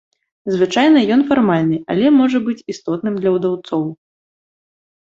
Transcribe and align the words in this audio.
Звычайна 0.53 1.03
ён 1.17 1.21
фармальны, 1.29 1.77
але 1.97 2.05
можа 2.19 2.43
быць 2.49 2.59
істотным 2.75 3.13
для 3.23 3.29
ўдаўцоў. 3.39 3.83